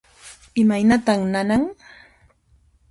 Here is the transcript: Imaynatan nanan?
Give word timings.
Imaynatan 0.61 1.21
nanan? 1.33 1.63